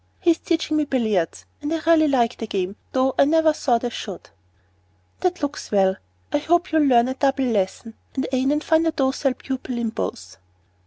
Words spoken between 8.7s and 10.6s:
a docile pupil in both."